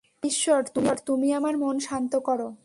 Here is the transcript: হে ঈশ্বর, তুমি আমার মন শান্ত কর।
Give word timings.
হে 0.03 0.27
ঈশ্বর, 0.27 0.63
তুমি 1.05 1.33
আমার 1.33 1.57
মন 1.57 1.79
শান্ত 1.79 2.15
কর। 2.15 2.51